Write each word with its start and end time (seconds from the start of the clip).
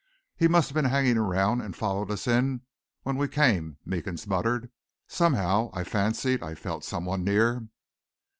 "He 0.35 0.47
must 0.47 0.69
have 0.69 0.73
been 0.73 0.85
hanging 0.89 1.17
around 1.19 1.61
and 1.61 1.75
followed 1.75 2.09
us 2.09 2.25
in 2.25 2.61
when 3.03 3.17
we 3.17 3.27
came," 3.27 3.77
Meekins 3.85 4.25
muttered. 4.25 4.71
"Somehow, 5.07 5.69
I 5.73 5.83
fancied 5.83 6.41
I 6.41 6.55
felt 6.55 6.83
some 6.83 7.05
one 7.05 7.23
near." 7.23 7.67